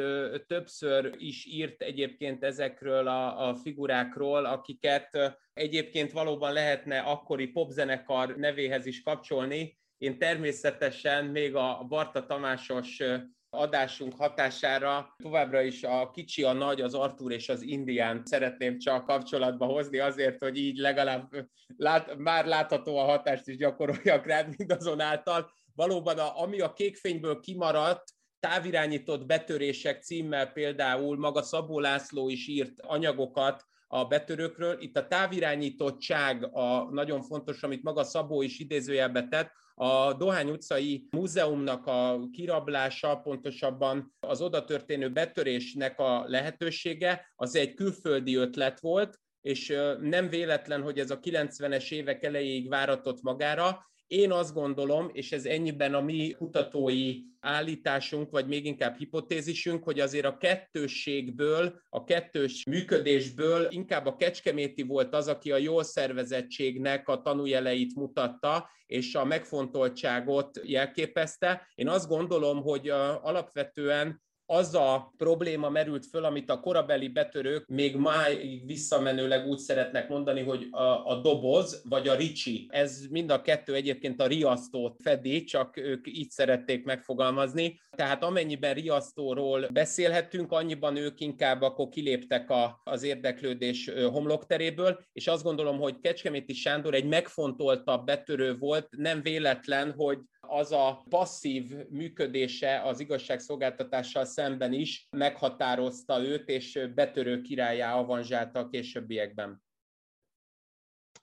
[0.46, 8.86] többször is írt egyébként ezekről a, a figurákról, akiket egyébként valóban lehetne akkori popzenekar nevéhez
[8.86, 13.02] is kapcsolni, én természetesen még a Barta Tamásos
[13.50, 19.06] adásunk hatására továbbra is a kicsi, a nagy, az Artur és az Indián szeretném csak
[19.06, 21.30] kapcsolatba hozni azért, hogy így legalább
[21.76, 25.50] lát, már látható a hatást is gyakoroljak rád mindazonáltal.
[25.74, 28.04] Valóban, a, ami a kékfényből kimaradt,
[28.40, 34.76] távirányított betörések címmel például maga Szabó László is írt anyagokat a betörőkről.
[34.80, 41.06] Itt a távirányítottság a nagyon fontos, amit maga Szabó is idézőjelbe tett, a Dohány utcai
[41.10, 49.20] múzeumnak a kirablása, pontosabban az oda történő betörésnek a lehetősége, az egy külföldi ötlet volt,
[49.40, 49.68] és
[50.00, 55.44] nem véletlen, hogy ez a 90-es évek elejéig váratott magára, én azt gondolom, és ez
[55.44, 62.64] ennyiben a mi kutatói állításunk, vagy még inkább hipotézisünk, hogy azért a kettősségből, a kettős
[62.64, 69.24] működésből inkább a kecskeméti volt az, aki a jól szervezettségnek a tanújeleit mutatta, és a
[69.24, 71.68] megfontoltságot jelképezte.
[71.74, 72.88] Én azt gondolom, hogy
[73.22, 80.08] alapvetően az a probléma merült föl, amit a korabeli betörők még máig visszamenőleg úgy szeretnek
[80.08, 82.66] mondani, hogy a, a doboz vagy a ricsi.
[82.70, 87.80] Ez mind a kettő egyébként a riasztót fedi, csak ők így szerették megfogalmazni.
[87.90, 95.42] Tehát amennyiben riasztóról beszélhetünk, annyiban ők inkább akkor kiléptek a, az érdeklődés homlokteréből, és azt
[95.42, 102.82] gondolom, hogy Kecskeméti Sándor egy megfontoltabb betörő volt, nem véletlen, hogy az a passzív működése
[102.84, 109.62] az igazságszolgáltatással szemben is meghatározta őt, és betörő királyá avanzsálta a későbbiekben.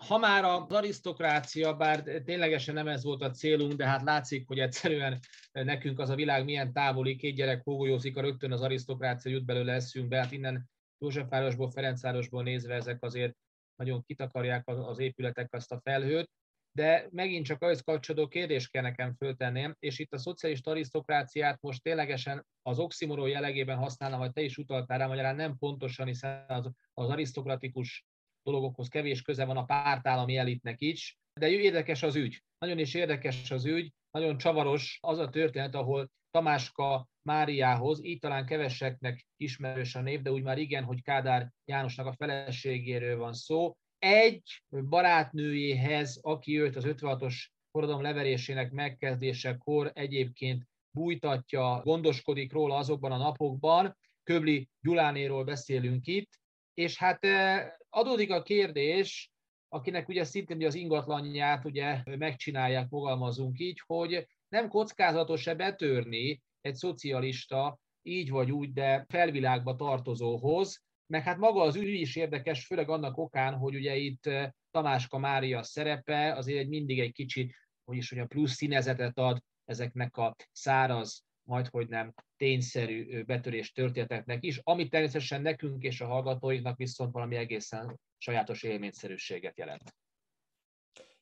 [0.08, 4.60] Ha már az arisztokrácia, bár ténylegesen nem ez volt a célunk, de hát látszik, hogy
[4.60, 5.20] egyszerűen
[5.52, 9.74] nekünk az a világ milyen távoli, két gyerek hógolyózik, a rögtön az arisztokrácia jut belőle
[9.74, 13.36] eszünkbe, hát innen Józsefvárosból, Ferencvárosból nézve ezek azért
[13.76, 16.30] nagyon kitakarják az épületek azt a felhőt
[16.72, 21.84] de megint csak ahhoz kapcsolódó kérdést kell nekem föltenném, és itt a szocialista arisztokráciát most
[21.84, 26.72] ténylegesen az oximoron jellegében használom, vagy te is utaltál rá, magyarán nem pontosan, hiszen az,
[26.94, 28.06] az arisztokratikus
[28.44, 32.44] dologokhoz kevés köze van a pártállami elitnek is, de érdekes az ügy.
[32.58, 38.46] Nagyon is érdekes az ügy, nagyon csavaros az a történet, ahol Tamáska Máriához, így talán
[38.46, 43.78] keveseknek ismerős a név, de úgy már igen, hogy Kádár Jánosnak a feleségéről van szó.
[44.00, 47.36] Egy barátnőjéhez, aki őt az 56-os
[47.72, 56.30] forradalom leverésének megkezdésekor egyébként bújtatja, gondoskodik róla azokban a napokban, Köbli Gyulánéról beszélünk itt,
[56.74, 59.32] és hát eh, adódik a kérdés,
[59.68, 67.80] akinek ugye szintén az ingatlanját ugye megcsinálják, fogalmazunk így, hogy nem kockázatos-e betörni egy szocialista,
[68.02, 73.18] így vagy úgy, de felvilágba tartozóhoz, meg hát maga az ügy is érdekes, főleg annak
[73.18, 78.12] okán, hogy ugye itt eh, Tamáska Mária szerepe azért egy mindig egy kicsit, hogy is
[78.12, 84.88] mondjam, plusz színezetet ad ezeknek a száraz, majd hogy nem tényszerű betörés történeteknek is, ami
[84.88, 89.94] természetesen nekünk és a hallgatóinknak viszont valami egészen sajátos élményszerűséget jelent.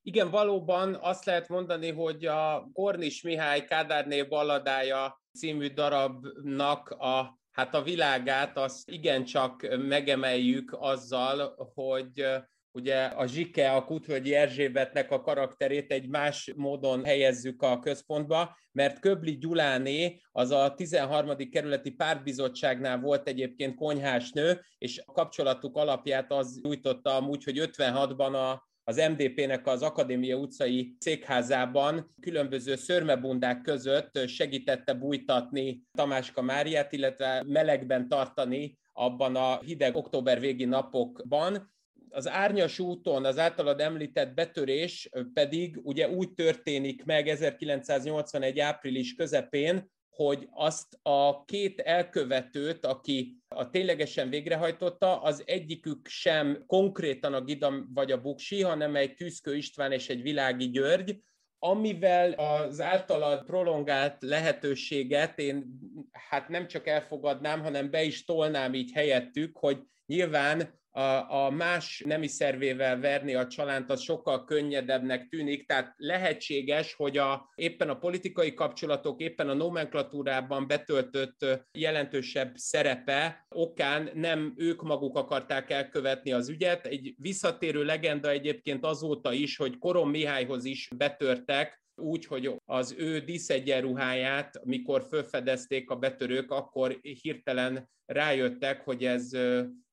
[0.01, 7.75] Igen, valóban azt lehet mondani, hogy a Kornis Mihály Kádárné balladája című darabnak a, hát
[7.75, 12.25] a világát azt igencsak megemeljük azzal, hogy
[12.71, 18.99] ugye a Zsike, a Kutvölgyi Erzsébetnek a karakterét egy más módon helyezzük a központba, mert
[18.99, 21.49] Köbli Gyuláné az a 13.
[21.49, 28.67] kerületi pártbizottságnál volt egyébként konyhásnő, és a kapcsolatuk alapját az nyújtotta amúgy, hogy 56-ban a
[28.89, 38.07] az MDP-nek az Akadémia utcai székházában különböző szörmebundák között segítette bújtatni Tamáska Máriát, illetve melegben
[38.07, 41.73] tartani abban a hideg október végi napokban,
[42.09, 48.59] az árnyas úton az általad említett betörés pedig ugye úgy történik meg 1981.
[48.59, 57.33] április közepén, hogy azt a két elkövetőt, aki a ténylegesen végrehajtotta, az egyikük sem konkrétan
[57.33, 61.21] a Gidam vagy a Buksi, hanem egy Tűzkő István és egy Világi György,
[61.59, 65.79] amivel az általad prolongált lehetőséget én
[66.11, 72.03] hát nem csak elfogadnám, hanem be is tolnám így helyettük, hogy nyilván a, a más
[72.05, 77.97] nemi szervével verni a csalánt, az sokkal könnyedebbnek tűnik, tehát lehetséges, hogy a, éppen a
[77.97, 86.49] politikai kapcsolatok, éppen a nomenklatúrában betöltött jelentősebb szerepe okán nem ők maguk akarták elkövetni az
[86.49, 86.85] ügyet.
[86.85, 93.19] Egy visszatérő legenda egyébként azóta is, hogy Korom Mihályhoz is betörtek, úgy, hogy az ő
[93.19, 99.29] díszegyenruháját, mikor felfedezték a betörők, akkor hirtelen rájöttek, hogy ez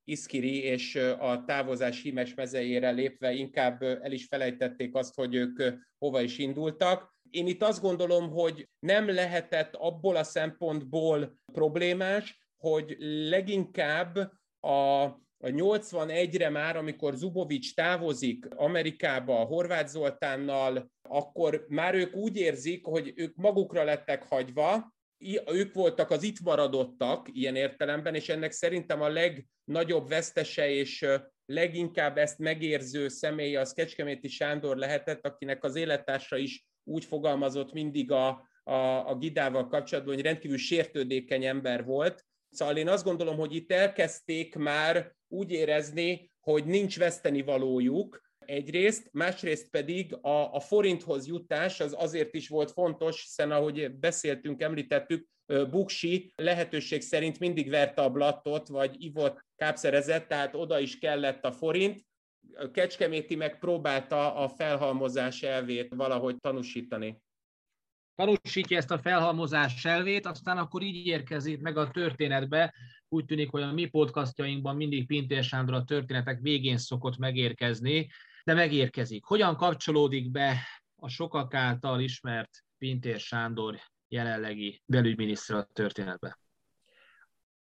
[0.05, 5.63] Iszkiri és a távozás hímes mezejére lépve inkább el is felejtették azt, hogy ők
[5.99, 7.15] hova is indultak.
[7.31, 12.97] Én itt azt gondolom, hogy nem lehetett abból a szempontból problémás, hogy
[13.29, 14.17] leginkább
[14.61, 15.09] a
[15.41, 23.13] 81-re már, amikor Zubovics távozik Amerikába a Horváth Zoltánnal, akkor már ők úgy érzik, hogy
[23.17, 24.94] ők magukra lettek hagyva,
[25.53, 31.07] ők voltak az itt maradottak ilyen értelemben, és ennek szerintem a legnagyobb vesztese és
[31.47, 38.11] leginkább ezt megérző személy az Kecskeméti Sándor lehetett, akinek az élettársa is úgy fogalmazott mindig
[38.11, 42.25] a, a, a Gidával kapcsolatban, hogy rendkívül sértődékeny ember volt.
[42.51, 49.09] Szóval én azt gondolom, hogy itt elkezdték már úgy érezni, hogy nincs veszteni valójuk, egyrészt,
[49.13, 55.27] másrészt pedig a, a forinthoz jutás az azért is volt fontos, hiszen ahogy beszéltünk, említettük,
[55.47, 61.53] Buksi lehetőség szerint mindig verte a blattot, vagy ivott kápszerezett, tehát oda is kellett a
[61.53, 62.05] forint.
[62.73, 67.23] Kecskeméti meg próbálta a felhalmozás elvét valahogy tanúsítani.
[68.15, 72.75] Tanúsítja ezt a felhalmozás elvét, aztán akkor így érkezik meg a történetbe.
[73.09, 78.09] Úgy tűnik, hogy a mi podcastjainkban mindig Pintér Sándor a történetek végén szokott megérkezni
[78.45, 79.25] de megérkezik.
[79.25, 80.57] Hogyan kapcsolódik be
[80.97, 86.39] a sokak által ismert Pintér Sándor jelenlegi belügyminiszter a történetbe?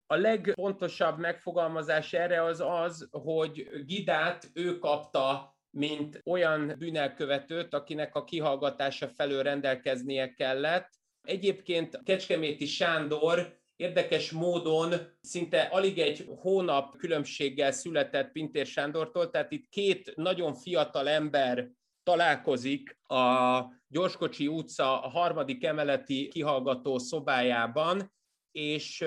[0.06, 8.24] A legfontosabb megfogalmazás erre az az, hogy Gidát ő kapta, mint olyan bűnelkövetőt, akinek a
[8.24, 10.90] kihallgatása felől rendelkeznie kellett.
[11.22, 19.70] Egyébként Kecskeméti Sándor Érdekes módon szinte alig egy hónap különbséggel született Pintér Sándortól, tehát itt
[19.70, 21.70] két nagyon fiatal ember
[22.04, 28.14] találkozik a Gyorskocsi utca a harmadik emeleti kihallgató szobájában,
[28.52, 29.06] és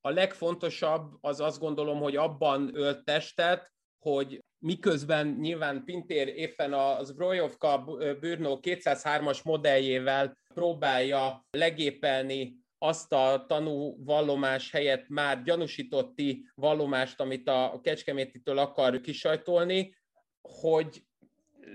[0.00, 7.02] a legfontosabb az azt gondolom, hogy abban ölt testet, hogy miközben nyilván Pintér éppen a
[7.02, 7.84] Zbrojovka
[8.20, 17.80] Bűrnó 203-as modelljével próbálja legépelni azt a tanú vallomás helyett már gyanúsítotti vallomást, amit a
[17.82, 19.96] Kecskemétitől akar kisajtolni,
[20.40, 21.02] hogy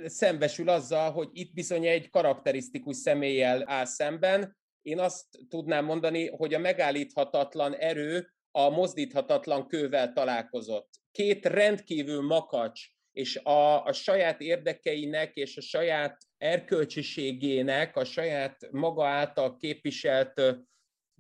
[0.05, 6.53] szembesül azzal, hogy itt bizony egy karakterisztikus személlyel áll szemben, én azt tudnám mondani, hogy
[6.53, 10.89] a megállíthatatlan erő a mozdíthatatlan kővel találkozott.
[11.11, 19.07] Két rendkívül makacs és a, a saját érdekeinek és a saját erkölcsiségének, a saját maga
[19.07, 20.41] által képviselt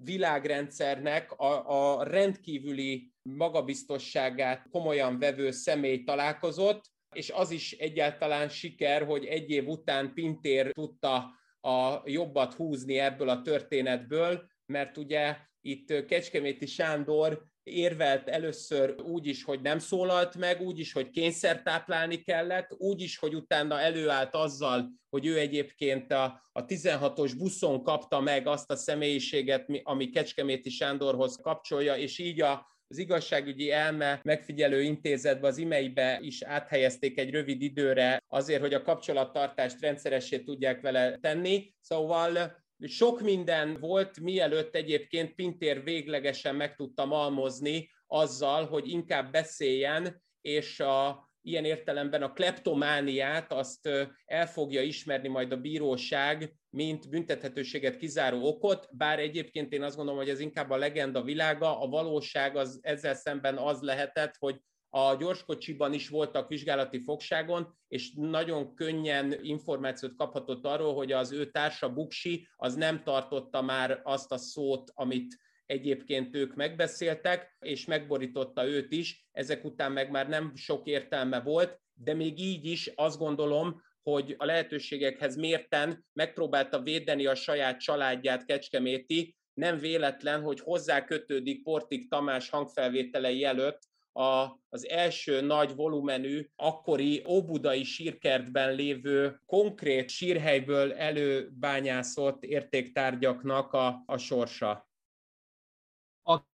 [0.03, 9.25] világrendszernek a, a rendkívüli magabiztosságát komolyan vevő személy találkozott, és az is egyáltalán siker, hogy
[9.25, 16.65] egy év után Pintér tudta a jobbat húzni ebből a történetből, mert ugye itt Kecskeméti
[16.65, 22.73] Sándor érvelt először úgy is, hogy nem szólalt meg, úgy is, hogy kényszer táplálni kellett,
[22.77, 28.47] úgy is, hogy utána előállt azzal, hogy ő egyébként a, a 16-os buszon kapta meg
[28.47, 35.47] azt a személyiséget, ami Kecskeméti Sándorhoz kapcsolja, és így a, az igazságügyi elme megfigyelő intézetbe,
[35.47, 41.73] az imeibe is áthelyezték egy rövid időre azért, hogy a kapcsolattartást rendszeressé tudják vele tenni.
[41.79, 50.21] Szóval sok minden volt, mielőtt egyébként Pintér véglegesen meg tudta malmozni azzal, hogy inkább beszéljen,
[50.41, 53.89] és a, ilyen értelemben a kleptomániát azt
[54.25, 60.19] el fogja ismerni majd a bíróság, mint büntethetőséget kizáró okot, bár egyébként én azt gondolom,
[60.19, 64.59] hogy ez inkább a legenda világa, a valóság az ezzel szemben az lehetett, hogy
[64.93, 71.51] a gyorskocsiban is voltak vizsgálati fogságon, és nagyon könnyen információt kaphatott arról, hogy az ő
[71.51, 78.65] társa Buksi az nem tartotta már azt a szót, amit egyébként ők megbeszéltek, és megborította
[78.67, 83.17] őt is, ezek után meg már nem sok értelme volt, de még így is azt
[83.17, 91.03] gondolom, hogy a lehetőségekhez mérten megpróbálta védeni a saját családját Kecskeméti, nem véletlen, hogy hozzá
[91.03, 100.09] kötődik Portik Tamás hangfelvételei előtt a, az első nagy volumenű, akkori óbudai sírkertben lévő konkrét
[100.09, 104.89] sírhelyből előbányászott értéktárgyaknak a, a sorsa.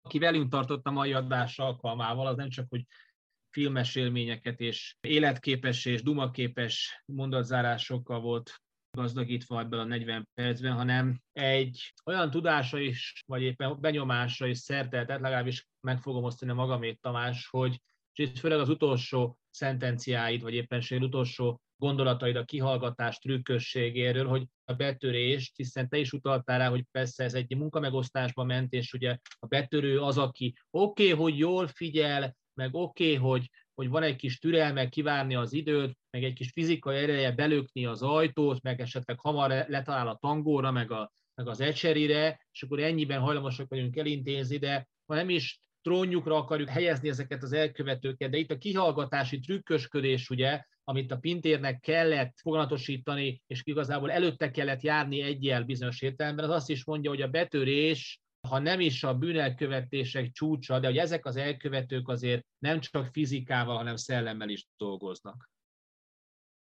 [0.01, 2.86] Aki velünk tartott a mai adás alkalmával, az nem csak, hogy
[3.49, 8.62] filmes élményeket és életképes és dumaképes mondatzárásokkal volt
[8.98, 15.22] gazdagítva ebből a 40 percben, hanem egy olyan tudása is, vagy éppen benyomása is szerteltet,
[15.22, 17.82] legalábbis meg fogom osztani magamét, Tamás, hogy
[18.14, 24.46] és itt főleg az utolsó szentenciáid, vagy éppen az utolsó gondolataid a kihallgatás trükkösségéről, hogy
[24.66, 29.18] a betörést, hiszen te is utaltál rá, hogy persze ez egy munkamegosztásba ment, és ugye
[29.39, 34.03] a betörő az, aki oké, okay, hogy jól figyel, meg oké, okay, hogy hogy van
[34.03, 38.82] egy kis türelme kivárni az időt, meg egy kis fizikai ereje belökni az ajtót, meg
[38.82, 43.97] esetleg hamar letalál a tangóra, meg, a, meg az ecserire, és akkor ennyiben hajlamosak vagyunk
[43.97, 49.39] elintézni, de ha nem is trónjukra akarjuk helyezni ezeket az elkövetőket, de itt a kihallgatási
[49.39, 56.45] trükkösködés, ugye, amit a Pintérnek kellett foganatosítani, és igazából előtte kellett járni egyel bizonyos értelemben,
[56.45, 60.98] az azt is mondja, hogy a betörés ha nem is a bűnelkövetések csúcsa, de hogy
[60.98, 65.52] ezek az elkövetők azért nem csak fizikával, hanem szellemmel is dolgoznak.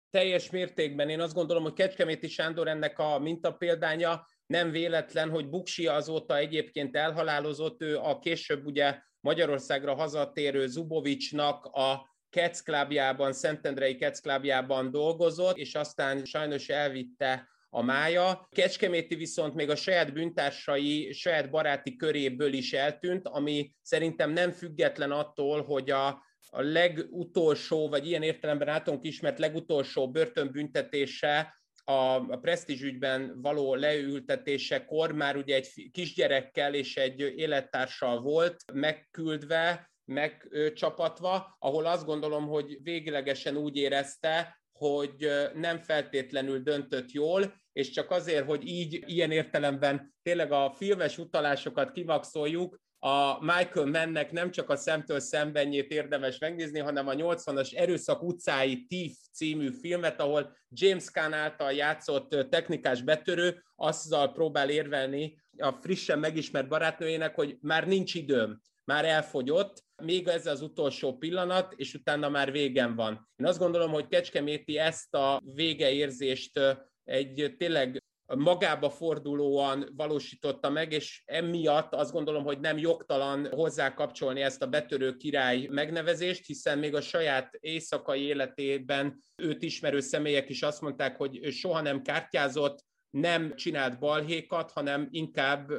[0.09, 1.09] Teljes mértékben.
[1.09, 6.95] Én azt gondolom, hogy Kecskeméti Sándor ennek a mintapéldánya nem véletlen, hogy Buksi azóta egyébként
[6.95, 16.25] elhalálozott, ő a később ugye Magyarországra hazatérő Zubovicsnak a Kecklabjában, Szentendrei Kecklabjában dolgozott, és aztán
[16.25, 18.47] sajnos elvitte a mája.
[18.51, 25.11] Kecskeméti viszont még a saját bűntársai, saját baráti köréből is eltűnt, ami szerintem nem független
[25.11, 26.07] attól, hogy a,
[26.49, 35.35] a legutolsó, vagy ilyen értelemben általunk ismert legutolsó börtönbüntetése a, a presztízsügyben való leültetésekor már
[35.35, 43.77] ugye egy kisgyerekkel és egy élettársal volt megküldve, megcsapatva, ahol azt gondolom, hogy véglegesen úgy
[43.77, 50.73] érezte, hogy nem feltétlenül döntött jól, és csak azért, hogy így ilyen értelemben tényleg a
[50.75, 57.13] filmes utalásokat kivakszoljuk, a Michael Mennek nem csak a szemtől szembenjét érdemes megnézni, hanem a
[57.13, 64.69] 80-as Erőszak utcái Thief című filmet, ahol James Caan által játszott technikás betörő azzal próbál
[64.69, 71.17] érvelni a frissen megismert barátnőjének, hogy már nincs időm, már elfogyott, még ez az utolsó
[71.17, 73.29] pillanat, és utána már végem van.
[73.35, 76.59] Én azt gondolom, hogy Kecskeméti ezt a végeérzést
[77.03, 78.03] egy tényleg
[78.35, 84.67] magába fordulóan valósította meg, és emiatt azt gondolom, hogy nem jogtalan hozzá kapcsolni ezt a
[84.67, 91.17] betörő király megnevezést, hiszen még a saját éjszakai életében őt ismerő személyek is azt mondták,
[91.17, 95.71] hogy soha nem kártyázott, nem csinált balhékat, hanem inkább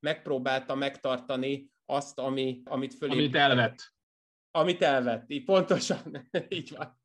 [0.00, 3.12] megpróbálta megtartani azt, ami, amit fölé...
[3.12, 3.92] Amit elvett.
[4.50, 7.01] Amit elvett, így pontosan, így van.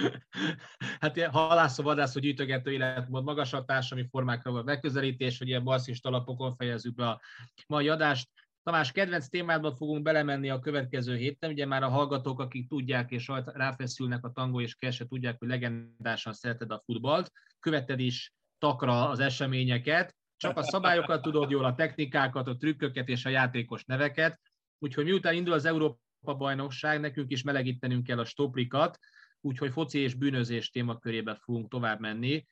[1.00, 6.54] hát ilyen halászó, vadászó, gyűjtögető életmód, magasabb társadalmi formákra van megközelítés, hogy ilyen balszist alapokon
[6.54, 7.20] fejezzük be a
[7.66, 8.28] mai adást.
[8.62, 11.50] Tamás, kedvenc témádba fogunk belemenni a következő héten.
[11.50, 16.32] Ugye már a hallgatók, akik tudják és ráfeszülnek a tangó és kese, tudják, hogy legendásan
[16.32, 17.32] szereted a futballt.
[17.60, 20.16] Követed is takra az eseményeket.
[20.36, 24.40] Csak a szabályokat tudod jól, a technikákat, a trükköket és a játékos neveket.
[24.78, 28.98] Úgyhogy miután indul az Európa bajnokság, nekünk is melegítenünk kell a stoplikat,
[29.42, 32.46] úgyhogy foci és bűnözés témakörébe fogunk tovább menni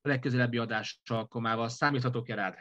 [0.00, 1.68] a legközelebbi adás alkalmával.
[1.68, 2.54] Számíthatok-e rád?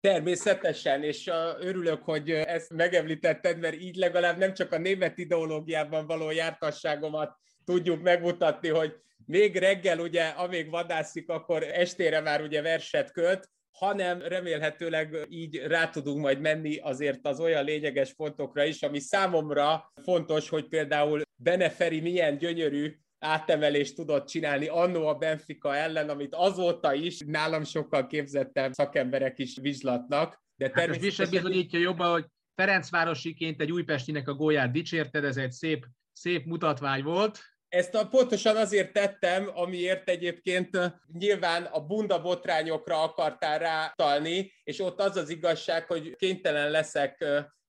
[0.00, 6.30] Természetesen, és örülök, hogy ezt megemlítetted, mert így legalább nem csak a német ideológiában való
[6.30, 8.94] jártasságomat tudjuk megmutatni, hogy
[9.26, 15.88] még reggel ugye, amíg vadászik, akkor estére már ugye verset költ, hanem remélhetőleg így rá
[15.88, 22.00] tudunk majd menni azért az olyan lényeges pontokra is, ami számomra fontos, hogy például Beneferi
[22.00, 28.72] milyen gyönyörű átemelést tudott csinálni annó a Benfica ellen, amit azóta is nálam sokkal képzettebb
[28.72, 30.42] szakemberek is vizslatnak.
[30.56, 35.52] De hát ez is bizonyítja jobban, hogy Ferencvárosiként egy újpestinek a gólját dicsérted, ez egy
[35.52, 37.38] szép, szép mutatvány volt.
[37.68, 40.78] Ezt a, pontosan azért tettem, amiért egyébként
[41.12, 47.24] nyilván a bunda botrányokra akartál rátalni, és ott az az igazság, hogy kénytelen leszek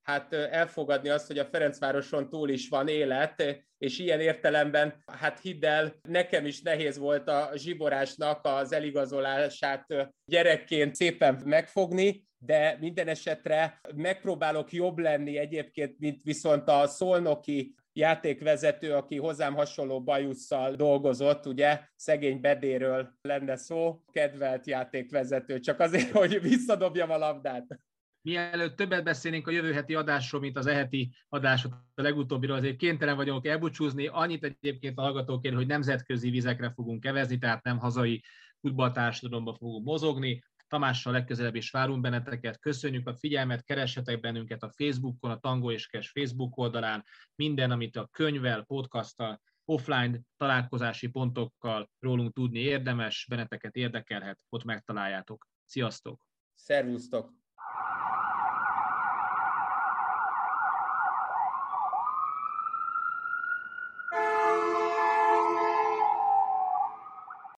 [0.08, 5.66] hát elfogadni azt, hogy a Ferencvároson túl is van élet, és ilyen értelemben, hát hidd
[5.66, 9.86] el, nekem is nehéz volt a zsiborásnak az eligazolását
[10.26, 18.94] gyerekként szépen megfogni, de minden esetre megpróbálok jobb lenni egyébként, mint viszont a szolnoki játékvezető,
[18.94, 26.42] aki hozzám hasonló bajusszal dolgozott, ugye, szegény bedéről lenne szó, kedvelt játékvezető, csak azért, hogy
[26.42, 27.80] visszadobjam a labdát.
[28.28, 33.16] Mielőtt többet beszélnénk a jövő heti adásról, mint az eheti adásot, a legutóbbiról, azért kénytelen
[33.16, 34.08] vagyok elbúcsúzni.
[34.08, 38.24] Annyit egyébként a hallgatókért, hogy nemzetközi vizekre fogunk kevezni, tehát nem hazai
[38.60, 40.44] futballtársadalomba fogunk mozogni.
[40.68, 42.60] Tamással legközelebb is várunk benneteket.
[42.60, 47.04] Köszönjük a figyelmet, keressetek bennünket a Facebookon, a Tango és Kes Facebook oldalán.
[47.36, 55.48] Minden, amit a könyvvel, podcasttal, offline találkozási pontokkal rólunk tudni érdemes, benneteket érdekelhet, ott megtaláljátok.
[55.66, 56.22] Sziasztok!
[56.54, 57.36] Szervusztok!